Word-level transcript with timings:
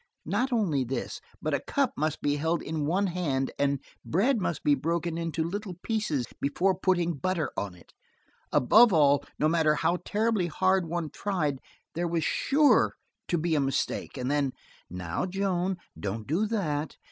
Not 0.25 0.51
only 0.51 0.83
this, 0.83 1.21
but 1.43 1.53
a 1.53 1.59
cup 1.59 1.91
must 1.95 2.23
be 2.23 2.37
held 2.37 2.63
in 2.63 2.87
one 2.87 3.05
hand, 3.05 3.51
and 3.59 3.79
bread 4.03 4.41
must 4.41 4.63
be 4.63 4.73
broken 4.73 5.15
into 5.15 5.43
little 5.43 5.75
pieces 5.83 6.25
before 6.41 6.73
putting 6.73 7.13
butter 7.19 7.51
on 7.55 7.75
it. 7.75 7.93
Above 8.51 8.91
all, 8.91 9.23
no 9.37 9.47
matter 9.47 9.75
how 9.75 9.99
terribly 10.03 10.47
hard 10.47 10.87
one 10.87 11.11
tried, 11.11 11.59
there 11.93 12.07
was 12.07 12.23
sure 12.23 12.95
to 13.27 13.37
be 13.37 13.53
a 13.53 13.59
mistake, 13.59 14.17
and 14.17 14.31
then: 14.31 14.53
"Now, 14.89 15.27
Joan, 15.27 15.77
don't 15.99 16.25
do 16.25 16.47
that. 16.47 16.97